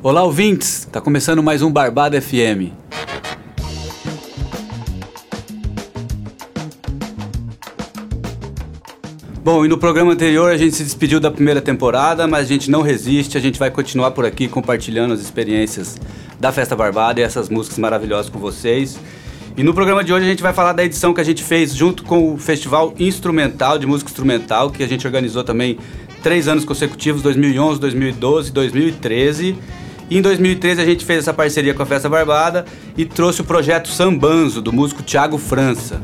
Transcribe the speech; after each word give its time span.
Olá, 0.00 0.22
ouvintes! 0.22 0.86
Tá 0.92 1.00
começando 1.00 1.42
mais 1.42 1.60
um 1.60 1.72
Barbada 1.72 2.22
FM. 2.22 2.70
Bom, 9.42 9.64
e 9.64 9.68
no 9.68 9.76
programa 9.76 10.12
anterior 10.12 10.52
a 10.52 10.56
gente 10.56 10.76
se 10.76 10.84
despediu 10.84 11.18
da 11.18 11.32
primeira 11.32 11.60
temporada, 11.60 12.28
mas 12.28 12.44
a 12.44 12.48
gente 12.48 12.70
não 12.70 12.80
resiste, 12.80 13.36
a 13.36 13.40
gente 13.40 13.58
vai 13.58 13.72
continuar 13.72 14.12
por 14.12 14.24
aqui 14.24 14.46
compartilhando 14.46 15.14
as 15.14 15.20
experiências 15.20 15.98
da 16.38 16.52
Festa 16.52 16.76
Barbada 16.76 17.18
e 17.18 17.24
essas 17.24 17.48
músicas 17.48 17.78
maravilhosas 17.78 18.30
com 18.30 18.38
vocês. 18.38 19.00
E 19.56 19.64
no 19.64 19.74
programa 19.74 20.04
de 20.04 20.12
hoje 20.12 20.26
a 20.26 20.28
gente 20.28 20.44
vai 20.44 20.52
falar 20.52 20.74
da 20.74 20.84
edição 20.84 21.12
que 21.12 21.20
a 21.20 21.24
gente 21.24 21.42
fez 21.42 21.74
junto 21.74 22.04
com 22.04 22.34
o 22.34 22.38
Festival 22.38 22.94
Instrumental 23.00 23.76
de 23.76 23.86
Música 23.88 24.08
Instrumental, 24.08 24.70
que 24.70 24.84
a 24.84 24.86
gente 24.86 25.04
organizou 25.04 25.42
também 25.42 25.76
três 26.22 26.46
anos 26.46 26.64
consecutivos, 26.64 27.20
2011, 27.20 27.80
2012 27.80 28.50
e 28.50 28.52
2013. 28.52 29.56
E 30.10 30.16
em 30.16 30.22
2013 30.22 30.80
a 30.80 30.84
gente 30.86 31.04
fez 31.04 31.20
essa 31.20 31.34
parceria 31.34 31.74
com 31.74 31.82
a 31.82 31.86
Festa 31.86 32.08
Barbada 32.08 32.64
e 32.96 33.04
trouxe 33.04 33.42
o 33.42 33.44
projeto 33.44 33.88
Sambanzo, 33.88 34.62
do 34.62 34.72
músico 34.72 35.02
Thiago 35.02 35.36
França. 35.36 36.00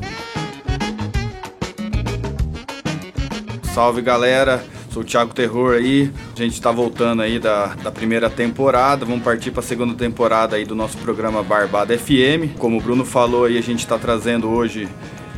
Salve 3.73 4.03
galera, 4.03 4.63
sou 4.91 5.03
o 5.03 5.05
Thiago 5.05 5.33
Terror 5.33 5.75
aí. 5.75 6.11
A 6.37 6.39
gente 6.39 6.53
está 6.53 6.71
voltando 6.71 7.23
aí 7.23 7.39
da, 7.39 7.69
da 7.83 7.91
primeira 7.91 8.29
temporada, 8.29 9.07
vamos 9.07 9.25
partir 9.25 9.51
para 9.51 9.61
a 9.61 9.65
segunda 9.67 9.95
temporada 9.95 10.57
aí 10.57 10.67
do 10.67 10.75
nosso 10.75 10.99
programa 10.99 11.43
Barbada 11.43 11.97
FM. 11.99 12.59
Como 12.59 12.77
o 12.77 12.83
Bruno 12.83 13.07
falou 13.07 13.47
aí, 13.47 13.57
a 13.57 13.63
gente 13.63 13.81
está 13.81 13.99
trazendo 13.99 14.51
hoje 14.51 14.87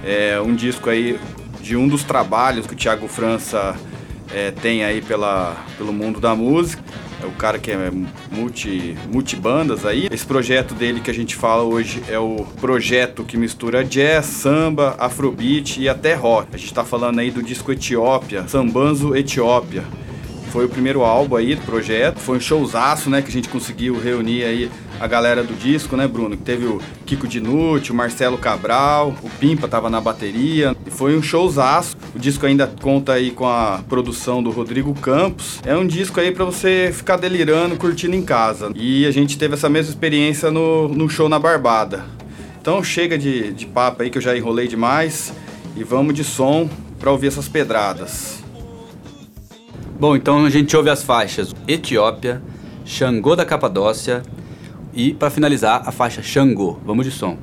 é, 0.04 0.40
um 0.40 0.56
disco 0.56 0.90
aí 0.90 1.18
de 1.62 1.76
um 1.76 1.86
dos 1.86 2.02
trabalhos 2.02 2.66
que 2.66 2.74
o 2.74 2.76
Thiago 2.76 3.06
França 3.06 3.76
é, 4.34 4.50
tem 4.50 4.84
aí 4.84 5.00
pela, 5.00 5.56
pelo 5.78 5.92
mundo 5.92 6.18
da 6.18 6.34
música. 6.34 6.82
É 7.22 7.26
o 7.26 7.32
cara 7.32 7.58
que 7.58 7.70
é 7.70 7.90
multi, 8.30 8.96
multibandas 9.10 9.86
aí. 9.86 10.08
Esse 10.10 10.26
projeto 10.26 10.74
dele 10.74 11.00
que 11.00 11.10
a 11.10 11.14
gente 11.14 11.34
fala 11.34 11.62
hoje 11.62 12.02
é 12.08 12.18
o 12.18 12.46
projeto 12.60 13.24
que 13.24 13.36
mistura 13.36 13.84
jazz, 13.84 14.26
samba, 14.26 14.94
afrobeat 14.98 15.80
e 15.80 15.88
até 15.88 16.14
rock. 16.14 16.48
A 16.52 16.56
gente 16.58 16.68
está 16.68 16.84
falando 16.84 17.18
aí 17.18 17.30
do 17.30 17.42
disco 17.42 17.72
Etiópia, 17.72 18.46
Sambanzo 18.48 19.16
Etiópia. 19.16 19.84
Foi 20.50 20.64
o 20.64 20.68
primeiro 20.68 21.02
álbum 21.02 21.36
aí 21.36 21.54
do 21.54 21.62
projeto. 21.62 22.18
Foi 22.18 22.36
um 22.36 22.40
showzaço, 22.40 23.10
né, 23.10 23.20
que 23.20 23.28
a 23.28 23.32
gente 23.32 23.48
conseguiu 23.48 24.00
reunir 24.00 24.44
aí 24.44 24.70
a 24.98 25.06
galera 25.06 25.42
do 25.42 25.54
disco, 25.54 25.96
né, 25.96 26.06
Bruno? 26.06 26.36
Teve 26.36 26.66
o 26.66 26.80
Kiko 27.04 27.26
Dinucci, 27.26 27.92
o 27.92 27.94
Marcelo 27.94 28.38
Cabral, 28.38 29.14
o 29.22 29.30
Pimpa 29.30 29.68
tava 29.68 29.90
na 29.90 30.00
bateria. 30.00 30.76
E 30.86 30.90
foi 30.90 31.16
um 31.16 31.22
showzaço. 31.22 31.96
O 32.14 32.18
disco 32.18 32.46
ainda 32.46 32.66
conta 32.66 33.12
aí 33.12 33.30
com 33.30 33.46
a 33.46 33.82
produção 33.88 34.42
do 34.42 34.50
Rodrigo 34.50 34.94
Campos. 34.94 35.60
É 35.64 35.76
um 35.76 35.86
disco 35.86 36.20
aí 36.20 36.32
para 36.32 36.44
você 36.44 36.90
ficar 36.92 37.16
delirando, 37.16 37.76
curtindo 37.76 38.16
em 38.16 38.22
casa. 38.22 38.70
E 38.74 39.06
a 39.06 39.10
gente 39.10 39.38
teve 39.38 39.54
essa 39.54 39.68
mesma 39.68 39.90
experiência 39.90 40.50
no, 40.50 40.88
no 40.88 41.08
show 41.08 41.28
na 41.28 41.38
Barbada. 41.38 42.04
Então 42.60 42.82
chega 42.82 43.16
de, 43.16 43.52
de 43.52 43.66
papo 43.66 44.02
aí 44.02 44.10
que 44.10 44.18
eu 44.18 44.22
já 44.22 44.36
enrolei 44.36 44.66
demais. 44.66 45.32
E 45.76 45.84
vamos 45.84 46.14
de 46.14 46.24
som 46.24 46.68
para 46.98 47.10
ouvir 47.10 47.28
essas 47.28 47.48
pedradas. 47.48 48.42
Bom, 49.98 50.14
então 50.14 50.44
a 50.44 50.50
gente 50.50 50.76
ouve 50.76 50.90
as 50.90 51.02
faixas 51.02 51.54
Etiópia, 51.66 52.42
Xangô 52.84 53.34
da 53.34 53.44
Capadócia, 53.46 54.22
e 54.96 55.12
para 55.12 55.30
finalizar, 55.30 55.82
a 55.86 55.92
faixa 55.92 56.22
Xangô. 56.22 56.78
Vamos 56.84 57.04
de 57.04 57.12
som. 57.12 57.36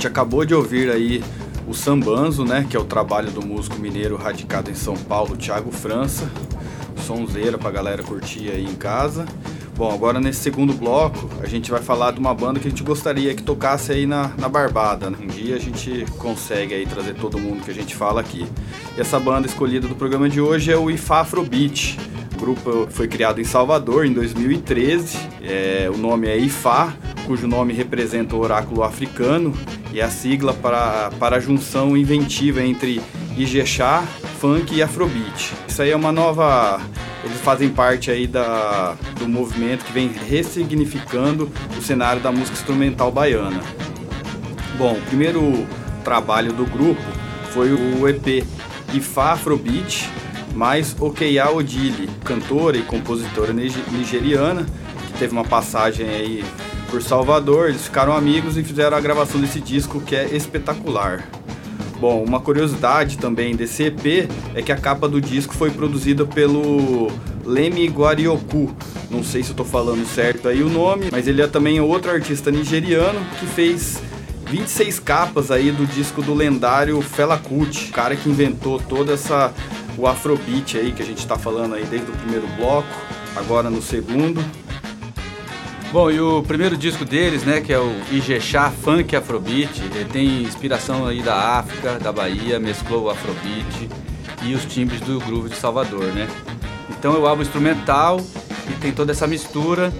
Gente 0.00 0.06
acabou 0.06 0.46
de 0.46 0.54
ouvir 0.54 0.90
aí 0.90 1.22
o 1.68 1.74
Sambanzo, 1.74 2.42
né, 2.42 2.66
que 2.66 2.74
é 2.74 2.80
o 2.80 2.84
trabalho 2.84 3.30
do 3.30 3.44
músico 3.44 3.78
mineiro 3.78 4.16
radicado 4.16 4.70
em 4.70 4.74
São 4.74 4.96
Paulo, 4.96 5.36
Thiago 5.36 5.70
França. 5.70 6.26
Sonzeira 7.06 7.58
pra 7.58 7.70
galera 7.70 8.02
curtir 8.02 8.50
aí 8.50 8.64
em 8.64 8.74
casa. 8.74 9.26
Bom, 9.76 9.92
agora 9.92 10.18
nesse 10.18 10.40
segundo 10.40 10.72
bloco 10.72 11.28
a 11.42 11.46
gente 11.46 11.70
vai 11.70 11.82
falar 11.82 12.12
de 12.12 12.18
uma 12.18 12.32
banda 12.32 12.58
que 12.58 12.66
a 12.66 12.70
gente 12.70 12.82
gostaria 12.82 13.34
que 13.34 13.42
tocasse 13.42 13.92
aí 13.92 14.06
na, 14.06 14.28
na 14.38 14.48
Barbada. 14.48 15.10
Né? 15.10 15.18
Um 15.20 15.26
dia 15.26 15.56
a 15.56 15.58
gente 15.58 16.06
consegue 16.16 16.72
aí 16.72 16.86
trazer 16.86 17.14
todo 17.16 17.38
mundo 17.38 17.62
que 17.62 17.70
a 17.70 17.74
gente 17.74 17.94
fala 17.94 18.22
aqui. 18.22 18.46
E 18.96 19.00
essa 19.02 19.20
banda 19.20 19.46
escolhida 19.46 19.86
do 19.86 19.94
programa 19.94 20.30
de 20.30 20.40
hoje 20.40 20.72
é 20.72 20.78
o 20.78 20.90
Ifá 20.90 21.20
Afrobeat. 21.20 21.98
O 22.36 22.40
grupo 22.40 22.88
foi 22.90 23.06
criado 23.06 23.38
em 23.38 23.44
Salvador 23.44 24.06
em 24.06 24.14
2013. 24.14 25.18
É, 25.42 25.90
o 25.92 25.98
nome 25.98 26.26
é 26.26 26.38
Ifá, 26.38 26.94
cujo 27.30 27.46
nome 27.46 27.72
representa 27.72 28.34
o 28.34 28.40
oráculo 28.40 28.82
africano 28.82 29.54
e 29.92 30.00
a 30.00 30.10
sigla 30.10 30.52
para, 30.52 31.12
para 31.16 31.36
a 31.36 31.38
junção 31.38 31.96
inventiva 31.96 32.60
entre 32.60 33.00
Ijexá, 33.36 34.02
funk 34.40 34.74
e 34.74 34.82
afrobeat. 34.82 35.54
Isso 35.68 35.80
aí 35.80 35.92
é 35.92 35.96
uma 35.96 36.10
nova 36.10 36.80
eles 37.22 37.40
fazem 37.42 37.68
parte 37.68 38.10
aí 38.10 38.26
da, 38.26 38.96
do 39.16 39.28
movimento 39.28 39.84
que 39.84 39.92
vem 39.92 40.10
ressignificando 40.28 41.48
o 41.78 41.80
cenário 41.80 42.20
da 42.20 42.32
música 42.32 42.58
instrumental 42.58 43.12
baiana. 43.12 43.60
Bom, 44.76 44.94
o 44.94 45.02
primeiro 45.02 45.64
trabalho 46.02 46.52
do 46.52 46.66
grupo 46.66 47.00
foi 47.52 47.72
o 47.72 48.08
EP 48.08 48.44
Ifá 48.92 49.34
Afrobeat, 49.34 50.10
mais 50.52 50.96
Okeya 50.98 51.48
Odile, 51.48 52.10
cantora 52.24 52.76
e 52.76 52.82
compositora 52.82 53.52
nigeriana, 53.52 54.66
que 55.06 55.18
teve 55.20 55.32
uma 55.32 55.44
passagem 55.44 56.08
aí 56.08 56.44
por 56.90 57.00
Salvador, 57.00 57.68
eles 57.68 57.84
ficaram 57.84 58.12
amigos 58.12 58.58
e 58.58 58.64
fizeram 58.64 58.96
a 58.96 59.00
gravação 59.00 59.40
desse 59.40 59.60
disco 59.60 60.00
que 60.00 60.16
é 60.16 60.34
espetacular. 60.34 61.24
Bom, 62.00 62.24
uma 62.24 62.40
curiosidade 62.40 63.16
também 63.18 63.54
desse 63.54 63.84
EP 63.84 64.28
é 64.54 64.62
que 64.62 64.72
a 64.72 64.76
capa 64.76 65.08
do 65.08 65.20
disco 65.20 65.54
foi 65.54 65.70
produzida 65.70 66.24
pelo 66.24 67.08
Lemi 67.44 67.86
Guarioku. 67.86 68.74
Não 69.10 69.22
sei 69.22 69.42
se 69.42 69.50
eu 69.50 69.56
tô 69.56 69.64
falando 69.64 70.04
certo 70.06 70.48
aí 70.48 70.62
o 70.62 70.68
nome, 70.68 71.08
mas 71.12 71.28
ele 71.28 71.42
é 71.42 71.46
também 71.46 71.80
outro 71.80 72.10
artista 72.10 72.50
nigeriano 72.50 73.20
que 73.38 73.46
fez 73.46 74.02
26 74.48 74.98
capas 74.98 75.50
aí 75.50 75.70
do 75.70 75.86
disco 75.86 76.22
do 76.22 76.34
lendário 76.34 77.00
Fela 77.02 77.38
Kuti, 77.38 77.90
o 77.90 77.92
cara 77.92 78.16
que 78.16 78.28
inventou 78.28 78.80
toda 78.80 79.12
essa 79.12 79.52
o 79.96 80.06
afrobeat 80.06 80.78
aí 80.78 80.92
que 80.92 81.02
a 81.02 81.06
gente 81.06 81.26
tá 81.26 81.38
falando 81.38 81.74
aí 81.74 81.84
desde 81.84 82.10
o 82.10 82.14
primeiro 82.14 82.48
bloco, 82.56 82.88
agora 83.36 83.68
no 83.68 83.82
segundo. 83.82 84.42
Bom, 85.92 86.08
e 86.08 86.20
o 86.20 86.40
primeiro 86.44 86.76
disco 86.76 87.04
deles, 87.04 87.42
né, 87.42 87.60
que 87.60 87.72
é 87.72 87.78
o 87.78 87.92
Ijexá 88.12 88.70
Funk 88.70 89.16
Afrobeat, 89.16 89.82
ele 89.92 90.04
tem 90.04 90.42
inspiração 90.42 91.04
aí 91.04 91.20
da 91.20 91.58
África, 91.58 91.98
da 91.98 92.12
Bahia, 92.12 92.60
mesclou 92.60 93.06
o 93.06 93.10
Afrobeat 93.10 93.88
e 94.44 94.54
os 94.54 94.64
timbres 94.66 95.00
do 95.00 95.18
groove 95.18 95.48
de 95.48 95.56
Salvador, 95.56 96.04
né? 96.14 96.28
Então 96.90 97.16
é 97.16 97.18
o 97.18 97.26
álbum 97.26 97.42
instrumental 97.42 98.20
e 98.70 98.72
tem 98.80 98.92
toda 98.92 99.10
essa 99.10 99.26
mistura. 99.26 99.92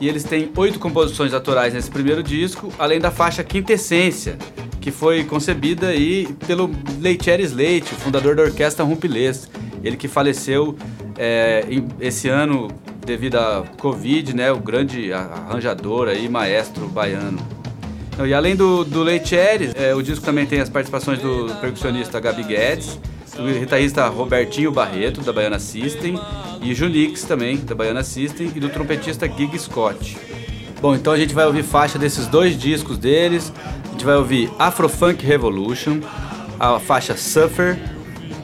E 0.00 0.08
eles 0.08 0.24
têm 0.24 0.50
oito 0.56 0.80
composições 0.80 1.32
autorais 1.32 1.74
nesse 1.74 1.90
primeiro 1.90 2.24
disco, 2.24 2.72
além 2.76 2.98
da 2.98 3.12
faixa 3.12 3.44
Quintessência, 3.44 4.36
que 4.80 4.90
foi 4.90 5.22
concebida 5.22 5.88
aí 5.88 6.26
pelo 6.44 6.68
Leiteres 6.98 7.52
Leite, 7.52 7.94
o 7.94 7.96
fundador 7.96 8.34
da 8.34 8.42
orquestra 8.42 8.84
Rumpilês. 8.84 9.48
Ele 9.84 9.96
que 9.96 10.08
faleceu 10.08 10.76
é, 11.16 11.64
esse 12.00 12.28
ano 12.28 12.68
devido 13.10 13.36
à 13.36 13.64
Covid, 13.76 14.36
né, 14.36 14.52
o 14.52 14.58
grande 14.58 15.12
arranjador 15.12 16.06
aí, 16.06 16.28
maestro 16.28 16.86
baiano. 16.86 17.40
E 18.24 18.32
além 18.32 18.54
do, 18.54 18.84
do 18.84 19.02
Leitieres, 19.02 19.72
é, 19.74 19.92
o 19.92 20.00
disco 20.00 20.24
também 20.24 20.46
tem 20.46 20.60
as 20.60 20.68
participações 20.68 21.18
do 21.18 21.52
percussionista 21.60 22.20
Gabi 22.20 22.44
Guedes, 22.44 23.00
do 23.36 23.58
guitarrista 23.58 24.06
Robertinho 24.06 24.70
Barreto, 24.70 25.22
da 25.22 25.32
Baiana 25.32 25.58
System, 25.58 26.20
e 26.62 26.72
Junix 26.72 27.24
também, 27.24 27.56
da 27.56 27.74
Baiana 27.74 28.04
System, 28.04 28.52
e 28.54 28.60
do 28.60 28.68
trompetista 28.68 29.26
Gig 29.26 29.58
Scott. 29.58 30.16
Bom, 30.80 30.94
então 30.94 31.12
a 31.12 31.16
gente 31.16 31.34
vai 31.34 31.46
ouvir 31.46 31.64
faixa 31.64 31.98
desses 31.98 32.28
dois 32.28 32.56
discos 32.56 32.96
deles. 32.96 33.52
A 33.88 33.92
gente 33.92 34.04
vai 34.04 34.14
ouvir 34.14 34.52
Afrofunk 34.56 35.26
Revolution, 35.26 35.98
a 36.60 36.78
faixa 36.78 37.16
Suffer, 37.16 37.76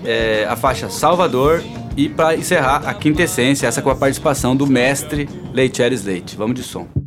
é, 0.05 0.45
a 0.49 0.57
faixa 0.57 0.89
Salvador 0.89 1.63
e 1.97 2.09
para 2.09 2.37
encerrar, 2.37 2.83
a 2.87 2.93
quintessência, 2.93 3.67
essa 3.67 3.81
com 3.81 3.91
a 3.91 3.95
participação 3.95 4.55
do 4.55 4.67
mestre 4.67 5.29
Leiteres 5.53 6.05
Leite. 6.05 6.37
Vamos 6.37 6.57
de 6.57 6.63
som. 6.63 7.06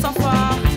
Take 0.00 0.16
a 0.20 0.67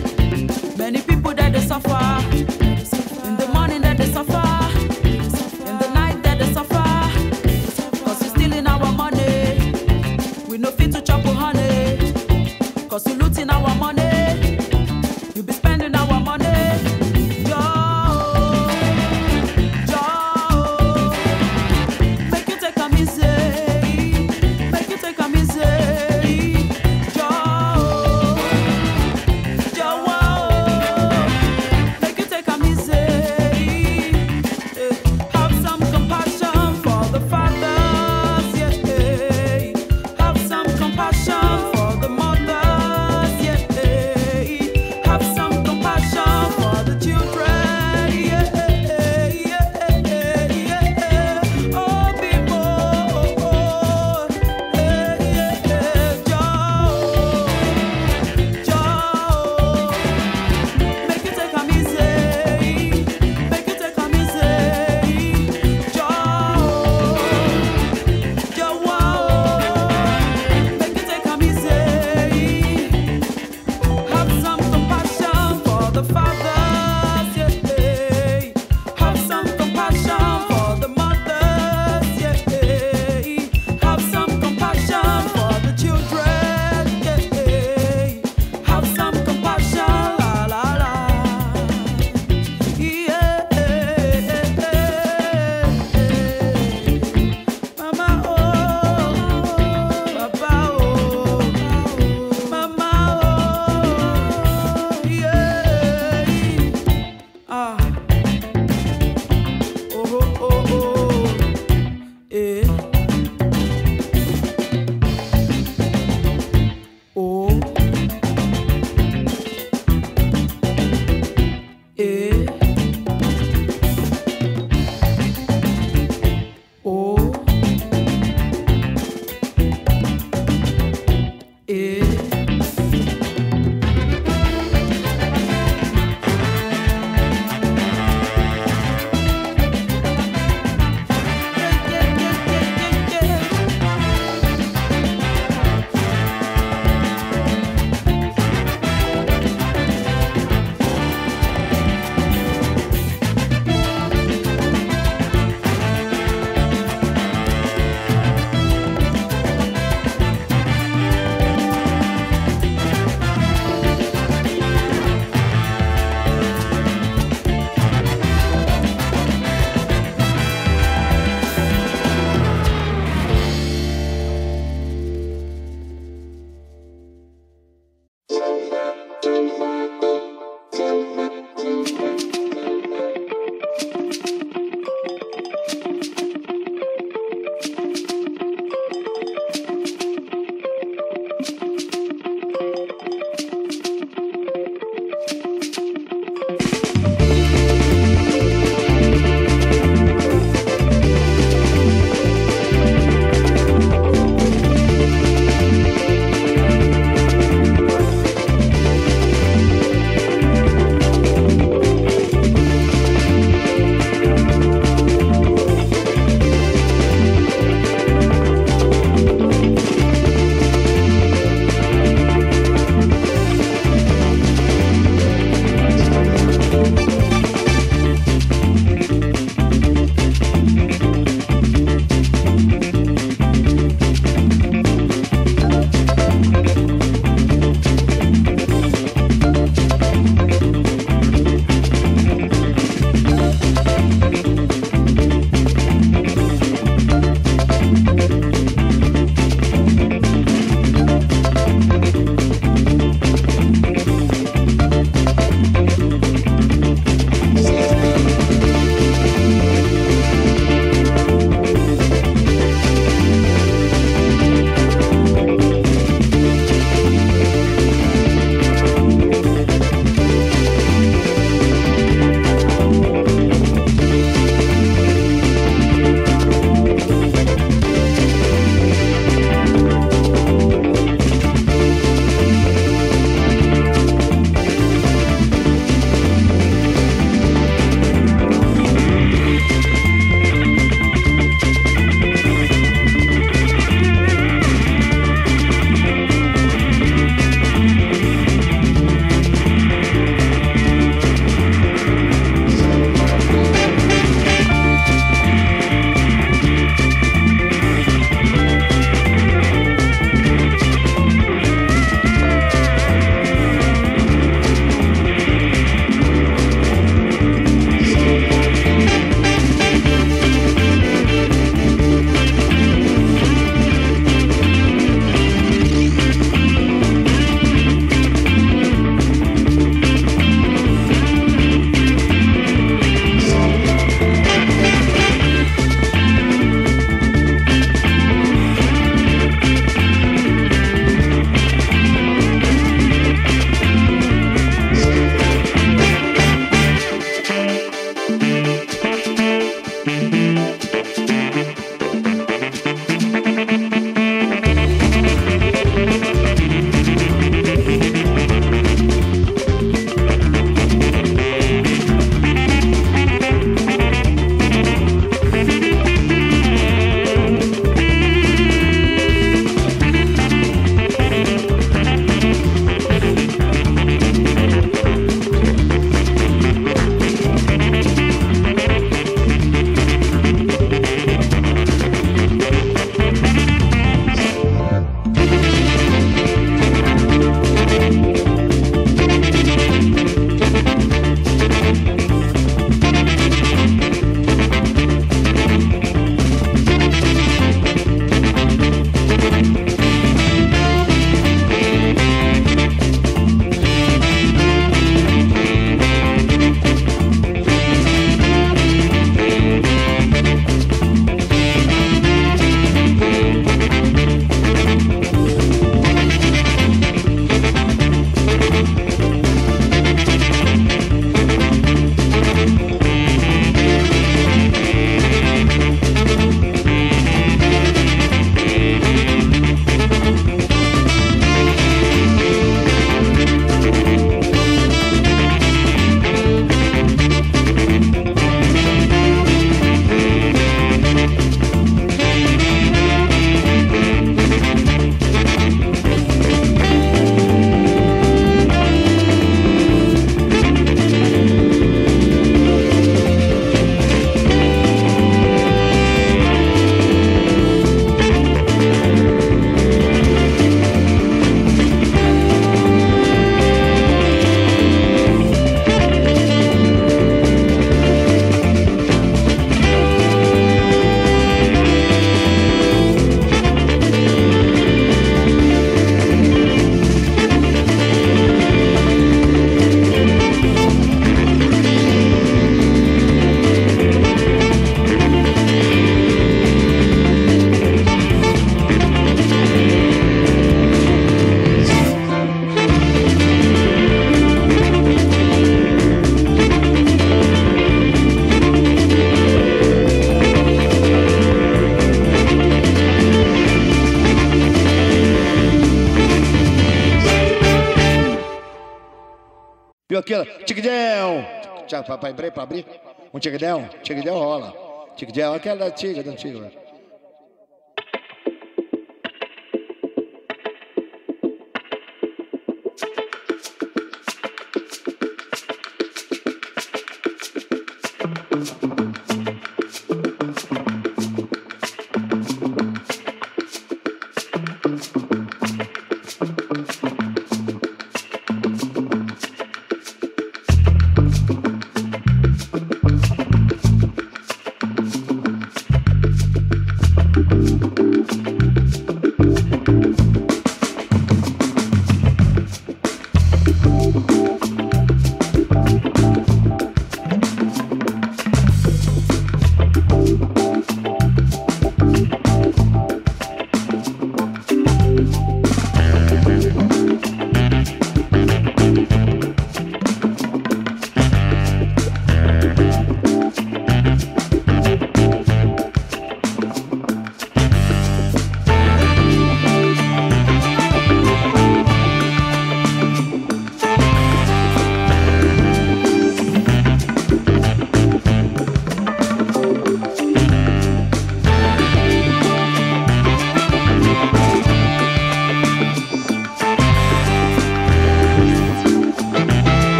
Papai, 512.02 512.30
abrir 512.30 512.50
pra 512.50 512.62
abrir? 512.62 512.86
Um 513.32 513.38
tigdão? 513.38 513.88
Tigdão 514.02 514.38
rola. 514.38 514.74
Tigdão, 515.16 515.54
aquela 515.54 515.76
da 515.86 515.90
tiga, 515.90 516.22
da 516.22 516.34
tiga. 516.34 516.70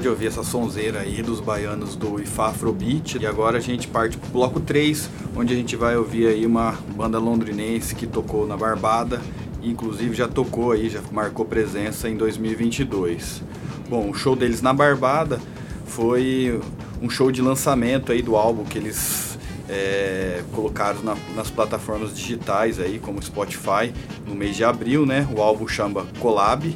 De 0.00 0.08
ouvir 0.08 0.28
essa 0.28 0.42
sonzeira 0.42 1.00
aí 1.00 1.22
dos 1.22 1.40
baianos 1.40 1.94
do 1.94 2.20
Ifá 2.20 2.48
Afrobeat 2.48 3.18
e 3.20 3.26
agora 3.26 3.58
a 3.58 3.60
gente 3.60 3.86
parte 3.86 4.16
pro 4.16 4.30
bloco 4.30 4.58
3, 4.58 5.10
onde 5.36 5.52
a 5.52 5.56
gente 5.56 5.76
vai 5.76 5.94
ouvir 5.94 6.26
aí 6.26 6.46
uma 6.46 6.72
banda 6.96 7.18
londrinense 7.18 7.94
que 7.94 8.06
tocou 8.06 8.46
na 8.46 8.56
Barbada, 8.56 9.20
inclusive 9.62 10.14
já 10.14 10.26
tocou 10.26 10.72
aí, 10.72 10.88
já 10.88 11.00
marcou 11.12 11.44
presença 11.44 12.08
em 12.08 12.16
2022. 12.16 13.42
Bom, 13.90 14.08
o 14.08 14.14
show 14.14 14.34
deles 14.34 14.62
na 14.62 14.72
Barbada 14.72 15.38
foi 15.84 16.58
um 17.02 17.10
show 17.10 17.30
de 17.30 17.42
lançamento 17.42 18.10
aí 18.10 18.22
do 18.22 18.36
álbum 18.36 18.64
que 18.64 18.78
eles 18.78 19.38
é, 19.68 20.42
colocaram 20.52 21.02
na, 21.02 21.14
nas 21.36 21.50
plataformas 21.50 22.16
digitais 22.16 22.80
aí, 22.80 22.98
como 22.98 23.22
Spotify, 23.22 23.92
no 24.26 24.34
mês 24.34 24.56
de 24.56 24.64
abril, 24.64 25.04
né? 25.04 25.28
O 25.36 25.42
álbum 25.42 25.68
chama 25.68 26.06
Collab 26.18 26.74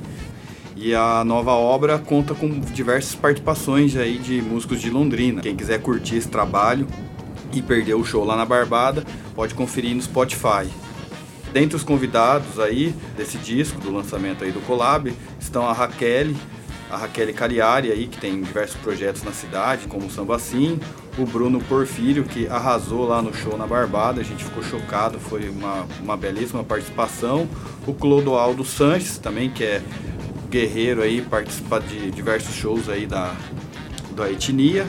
e 0.76 0.94
a 0.94 1.24
nova 1.24 1.52
obra 1.52 1.98
conta 1.98 2.34
com 2.34 2.48
diversas 2.48 3.14
participações 3.14 3.96
aí 3.96 4.18
de 4.18 4.42
músicos 4.42 4.80
de 4.80 4.90
Londrina. 4.90 5.40
Quem 5.40 5.56
quiser 5.56 5.80
curtir 5.80 6.16
esse 6.16 6.28
trabalho 6.28 6.86
e 7.52 7.62
perder 7.62 7.94
o 7.94 8.04
show 8.04 8.24
lá 8.24 8.36
na 8.36 8.44
Barbada, 8.44 9.04
pode 9.34 9.54
conferir 9.54 9.94
no 9.94 10.02
Spotify. 10.02 10.68
Dentre 11.52 11.76
os 11.76 11.84
convidados 11.84 12.58
aí 12.58 12.92
desse 13.16 13.38
disco, 13.38 13.80
do 13.80 13.92
lançamento 13.92 14.42
aí 14.42 14.50
do 14.50 14.60
Collab, 14.60 15.14
estão 15.38 15.68
a 15.68 15.72
Raquel, 15.72 16.34
a 16.90 16.96
Raquel 16.96 17.32
Cariari 17.32 17.92
aí, 17.92 18.08
que 18.08 18.18
tem 18.18 18.42
diversos 18.42 18.76
projetos 18.80 19.22
na 19.22 19.30
cidade, 19.30 19.86
como 19.86 20.06
o 20.06 20.10
Samba 20.10 20.36
Sim, 20.40 20.80
o 21.16 21.24
Bruno 21.24 21.60
Porfírio, 21.60 22.24
que 22.24 22.48
arrasou 22.48 23.06
lá 23.06 23.22
no 23.22 23.32
show 23.32 23.56
na 23.56 23.68
Barbada, 23.68 24.20
a 24.20 24.24
gente 24.24 24.42
ficou 24.42 24.64
chocado, 24.64 25.20
foi 25.20 25.48
uma, 25.48 25.86
uma 26.02 26.16
belíssima 26.16 26.64
participação. 26.64 27.48
O 27.86 27.94
Clodoaldo 27.94 28.64
Sanches 28.64 29.18
também, 29.18 29.48
que 29.48 29.62
é 29.62 29.80
guerreiro 30.54 31.02
aí, 31.02 31.20
participa 31.20 31.80
de 31.80 32.12
diversos 32.12 32.54
shows 32.54 32.88
aí 32.88 33.06
da, 33.06 33.34
da 34.14 34.30
etnia. 34.30 34.86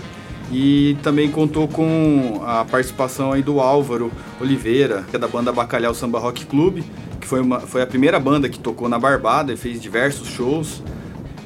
E 0.52 0.96
também 1.02 1.32
contou 1.32 1.68
com 1.68 2.44
a 2.46 2.64
participação 2.64 3.32
aí 3.32 3.42
do 3.42 3.60
Álvaro 3.60 4.12
Oliveira, 4.40 5.04
que 5.10 5.16
é 5.16 5.20
da 5.20 5.28
banda 5.28 5.52
Bacalhau 5.52 5.96
Samba 5.96 6.20
Rock 6.20 6.46
Club, 6.46 6.84
que 7.20 7.26
foi, 7.26 7.42
uma, 7.42 7.62
foi 7.62 7.82
a 7.82 7.88
primeira 7.88 8.20
banda 8.20 8.48
que 8.48 8.60
tocou 8.60 8.88
na 8.88 9.00
Barbada 9.00 9.52
e 9.52 9.58
fez 9.58 9.82
diversos 9.82 10.28
shows. 10.28 10.84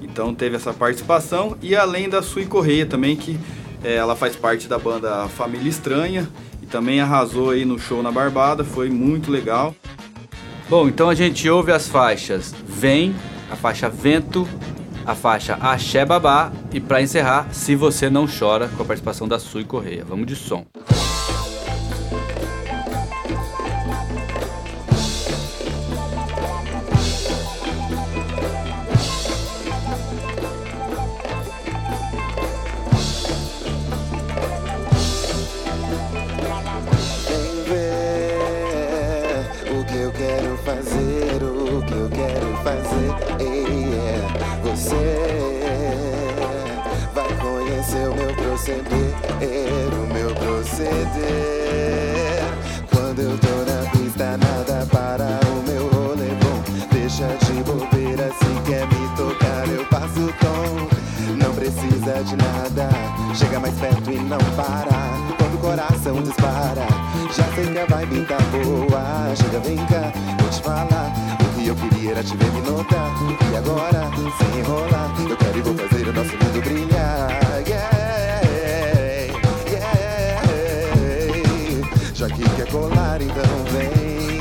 Então 0.01 0.36
teve 0.36 0.57
essa 0.57 0.74
participação. 0.74 1.55
E 1.61 1.74
além 1.74 2.09
da 2.09 2.22
Sui 2.22 2.45
Correia 2.45 2.86
também, 2.86 3.15
que 3.15 3.39
é, 3.82 3.95
ela 3.95 4.17
faz 4.17 4.36
parte 4.36 4.67
da 4.67 4.78
banda 4.78 5.30
Família 5.30 5.70
Estranha 5.70 6.28
e 6.61 6.65
também 6.65 6.99
arrasou 6.99 7.51
aí 7.51 7.63
no 7.63 7.80
show 7.80 8.03
na 8.03 8.11
Barbada, 8.11 8.65
foi 8.65 8.89
muito 8.89 9.32
legal. 9.32 9.74
Bom, 10.70 10.89
então 10.89 11.09
a 11.09 11.15
gente 11.15 11.49
ouve 11.49 11.72
as 11.72 11.88
faixas 11.88 12.53
Vem, 12.67 13.15
a 13.50 13.56
faixa 13.56 13.89
Vento, 13.89 14.47
a 15.06 15.16
faixa 15.16 15.56
Axé 15.56 16.06
Babá 16.06 16.52
e 16.72 16.80
para 16.80 17.02
encerrar, 17.02 17.47
Se 17.52 17.76
Você 17.76 18.10
Não 18.10 18.28
Chora, 18.28 18.68
com 18.70 18.84
a 18.84 18.86
participação 18.86 19.28
da 19.28 19.39
Sui 19.39 19.64
Correia. 19.64 20.06
Vamos 20.08 20.28
de 20.28 20.36
som. 20.36 20.66
Axé 20.86 21.09
Você 44.64 45.62
vai 47.14 47.34
conhecer 47.38 48.07
o 48.07 48.16
meu 48.16 48.34
proceder, 48.36 49.14
o 49.93 50.14
meu 50.14 50.36
proceder. 50.36 50.99
Quando 52.91 53.20
eu 53.20 53.38
tô 53.38 53.64
na 53.72 53.89
pista, 53.91 54.38
nada 54.38 54.86
para 54.91 55.39
o 55.49 55.64
meu 55.68 55.88
rolê 55.89 56.30
bom. 56.41 56.62
Deixa 56.91 57.28
de 57.45 57.64
bobeira 57.64 58.30
se 58.32 58.70
quer 58.70 58.86
me 58.88 59.16
tocar, 59.16 59.68
eu 59.70 59.86
passo 59.86 60.20
o 60.20 60.34
tom. 60.34 60.88
Não 61.38 61.53
precisa 61.55 62.24
de 62.24 62.36
nada, 62.36 62.89
chega 63.36 63.60
mais 63.60 63.76
perto 63.76 64.12
e 64.12 64.20
não 64.20 64.38
para. 64.55 65.10
Quando 65.38 65.55
o 65.55 65.57
coração 65.60 66.22
dispara, 66.22 66.86
já 67.36 67.45
sei 67.55 67.72
que 67.72 67.80
a 67.80 67.86
vibe 67.86 68.26
tá 68.26 68.38
boa. 68.51 69.36
Chega, 69.36 69.60
vem 69.60 69.78
cá, 69.88 70.12
vou 70.39 70.49
te 70.49 70.62
falar 70.62 71.14
eu 71.70 71.76
queria 71.76 72.11
era 72.11 72.24
te 72.24 72.36
ver 72.36 72.51
me 72.51 72.61
notar. 72.61 73.13
E 73.51 73.55
agora, 73.55 74.09
sem 74.38 74.59
enrolar, 74.59 75.13
eu 75.30 75.38
quero 75.38 75.57
e 75.57 75.61
vou 75.61 75.76
fazer 75.78 76.07
o 76.07 76.13
nosso 76.13 76.32
mundo 76.32 76.61
brilhar. 76.63 77.30
Yeah, 77.67 77.89
yeah. 79.67 79.89
Já 82.13 82.28
que 82.28 82.41
quer 82.55 82.67
colar, 82.72 83.22
então 83.22 83.43
vem. 83.72 84.39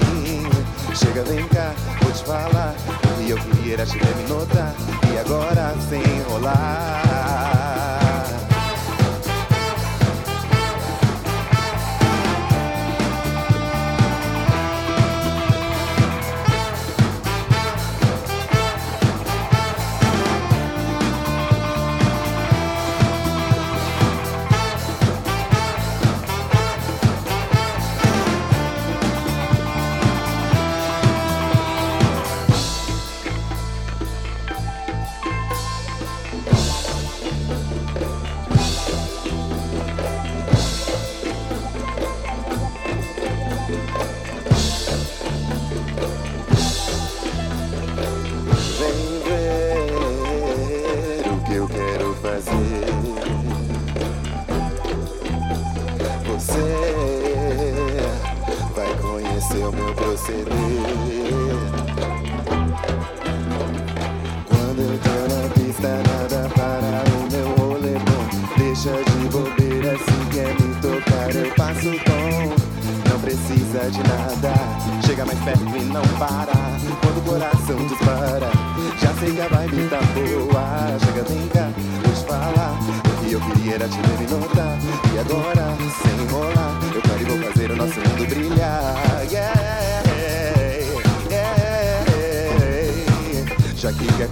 Chega, 0.97 1.22
vem 1.24 1.47
cá, 1.49 1.74
vou 2.01 2.12
te 2.12 2.24
falar. 2.24 2.74
E 3.20 3.31
eu 3.31 3.37
queria 3.37 3.74
era 3.74 3.85
te 3.85 3.99
ver 3.99 4.16
me 4.16 4.26
notar. 4.29 4.74
E 5.12 5.18
agora, 5.18 5.74
sem 5.89 6.01
enrolar. 6.01 7.47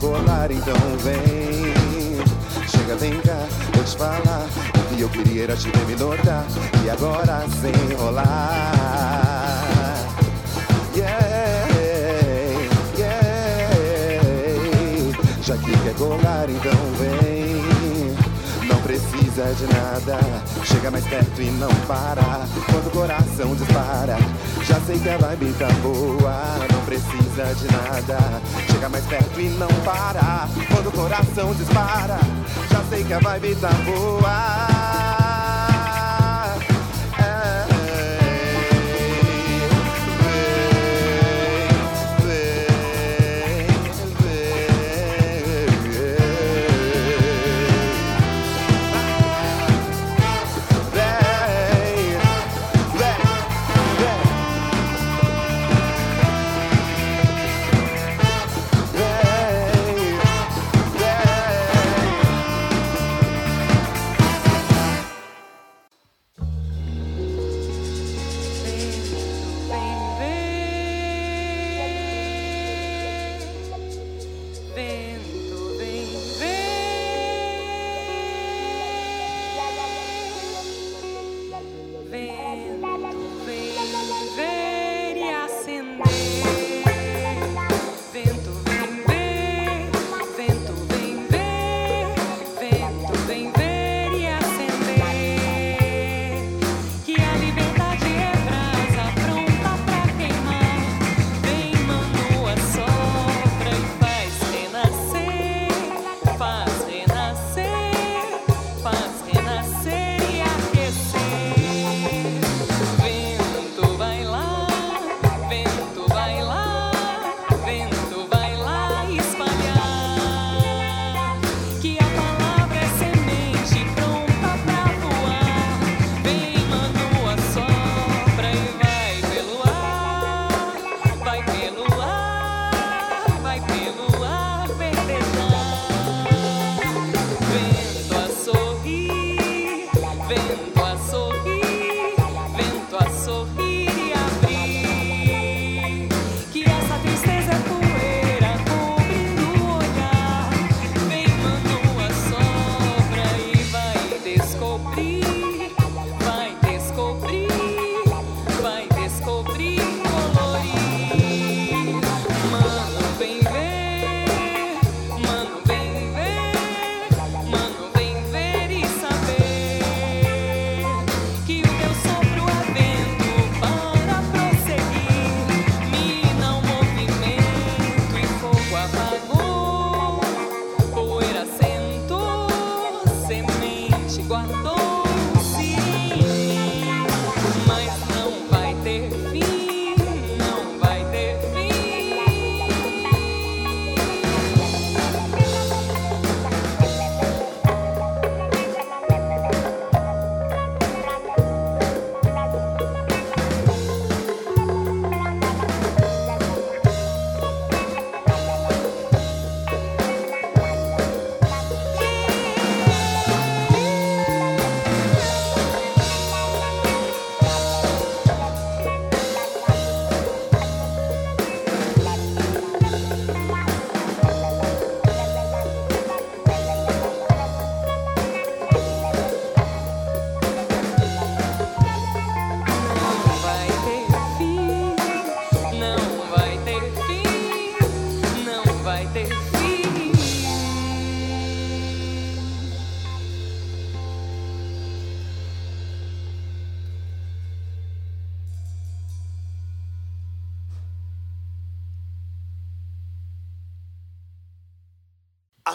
rolar, 0.00 0.50
então 0.50 0.76
vem. 1.02 1.74
Chega, 2.68 2.96
vem 2.96 3.20
cá, 3.20 3.46
vou 3.74 3.84
te 3.84 3.96
falar. 3.96 4.46
O 4.74 4.96
que 4.96 5.02
eu 5.02 5.08
queria 5.08 5.44
era 5.44 5.56
te 5.56 5.70
ver 5.70 5.86
me 5.86 5.96
notar. 5.96 6.44
E 6.84 6.90
agora 6.90 7.44
sem 7.60 7.94
rolar. 7.96 8.72
Yeah, 10.94 11.26
yeah. 12.98 13.36
Já 15.42 15.56
que 15.56 15.70
quer 15.70 15.94
rolar, 15.96 16.46
então 16.48 16.72
vem. 16.98 17.62
Não 18.68 18.80
precisa 18.82 19.25
precisa 19.36 19.54
de 19.54 19.66
nada. 19.66 20.18
Chega 20.64 20.90
mais 20.90 21.04
perto 21.04 21.42
e 21.42 21.50
não 21.50 21.68
para. 21.86 22.46
Quando 22.70 22.86
o 22.86 22.90
coração 22.90 23.54
dispara, 23.54 24.16
já 24.64 24.80
sei 24.80 24.98
que 24.98 25.08
a 25.08 25.18
vibe 25.18 25.54
tá 25.58 25.68
boa. 25.82 26.66
Não 26.72 26.80
precisa 26.86 27.54
de 27.54 27.66
nada. 27.70 28.42
Chega 28.70 28.88
mais 28.88 29.04
perto 29.04 29.40
e 29.40 29.48
não 29.50 29.68
para. 29.84 30.48
Quando 30.72 30.88
o 30.88 30.92
coração 30.92 31.52
dispara, 31.54 32.18
já 32.70 32.82
sei 32.88 33.04
que 33.04 33.12
a 33.12 33.18
vibe 33.18 33.54
tá 33.56 33.70
boa. 33.84 34.75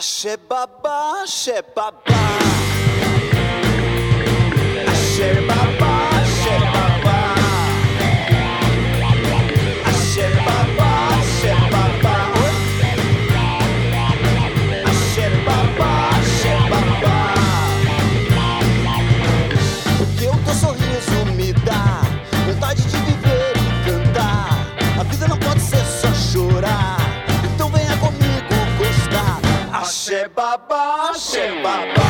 שבבא 0.01 1.13
שבבא 1.25 1.89
shit, 31.33 31.63
bop, 31.63 32.00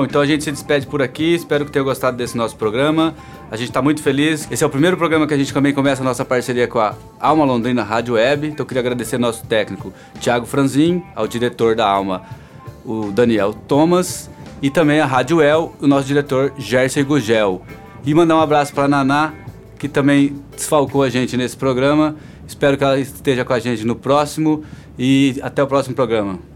Bom, 0.00 0.06
então 0.06 0.22
a 0.22 0.24
gente 0.24 0.42
se 0.42 0.50
despede 0.50 0.86
por 0.86 1.02
aqui. 1.02 1.34
Espero 1.34 1.66
que 1.66 1.70
tenham 1.70 1.84
gostado 1.84 2.16
desse 2.16 2.34
nosso 2.34 2.56
programa. 2.56 3.14
A 3.50 3.56
gente 3.58 3.68
está 3.68 3.82
muito 3.82 4.02
feliz. 4.02 4.50
Esse 4.50 4.64
é 4.64 4.66
o 4.66 4.70
primeiro 4.70 4.96
programa 4.96 5.26
que 5.26 5.34
a 5.34 5.36
gente 5.36 5.52
também 5.52 5.74
começa 5.74 6.00
a 6.00 6.04
nossa 6.06 6.24
parceria 6.24 6.66
com 6.66 6.78
a 6.78 6.94
Alma 7.20 7.44
Londrina 7.44 7.82
Rádio 7.82 8.14
Web. 8.14 8.46
Então 8.46 8.64
eu 8.64 8.66
queria 8.66 8.80
agradecer 8.80 9.16
ao 9.16 9.20
nosso 9.20 9.44
técnico 9.44 9.92
Thiago 10.18 10.46
Franzin, 10.46 11.02
ao 11.14 11.28
diretor 11.28 11.76
da 11.76 11.86
Alma, 11.86 12.22
o 12.82 13.12
Daniel 13.12 13.52
Thomas, 13.52 14.30
e 14.62 14.70
também 14.70 15.00
a 15.00 15.04
Rádio 15.04 15.42
El, 15.42 15.74
o 15.78 15.86
nosso 15.86 16.06
diretor 16.06 16.54
Gerson 16.56 17.04
Gugel. 17.04 17.60
E 18.02 18.14
mandar 18.14 18.36
um 18.36 18.40
abraço 18.40 18.72
para 18.72 18.84
a 18.84 18.88
Naná, 18.88 19.34
que 19.78 19.86
também 19.86 20.42
desfalcou 20.56 21.02
a 21.02 21.10
gente 21.10 21.36
nesse 21.36 21.58
programa. 21.58 22.16
Espero 22.48 22.78
que 22.78 22.84
ela 22.84 22.98
esteja 22.98 23.44
com 23.44 23.52
a 23.52 23.58
gente 23.58 23.84
no 23.84 23.96
próximo 23.96 24.64
e 24.98 25.38
até 25.42 25.62
o 25.62 25.66
próximo 25.66 25.94
programa. 25.94 26.49